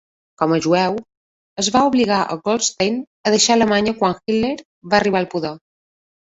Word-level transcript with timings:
Com 0.41 0.53
a 0.53 0.57
jueu, 0.65 0.95
es 1.63 1.69
va 1.75 1.83
obligar 1.89 2.21
a 2.21 2.37
Goldstein 2.49 2.97
a 3.31 3.35
deixar 3.37 3.55
Alemanya 3.59 3.95
quan 4.01 4.19
Hitler 4.23 4.53
va 4.95 4.99
arribar 5.03 5.23
al 5.23 5.31
poder. 5.37 5.55